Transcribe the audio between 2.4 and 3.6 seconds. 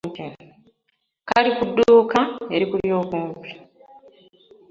erikuli okumpi.